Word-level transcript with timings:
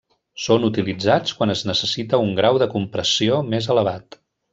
Són 0.43 0.63
utilitzats 0.69 1.35
quan 1.41 1.53
es 1.55 1.61
necessita 1.71 2.21
un 2.29 2.33
grau 2.39 2.57
de 2.65 2.69
compressió 2.75 3.39
més 3.53 3.69
elevat. 3.75 4.19